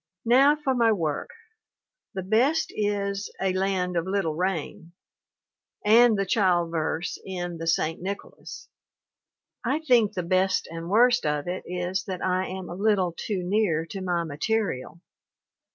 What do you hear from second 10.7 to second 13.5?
and worst of it is that I am a little too